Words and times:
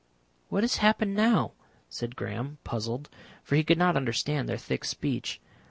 "What 0.49 0.63
has 0.63 0.77
happened 0.77 1.13
now?" 1.13 1.51
said 1.87 2.15
Graham, 2.15 2.57
puzzled, 2.63 3.07
for 3.43 3.55
he 3.55 3.63
could 3.63 3.77
not 3.77 3.95
understand 3.95 4.49
their 4.49 4.57
thick 4.57 4.83
speech. 4.83 5.39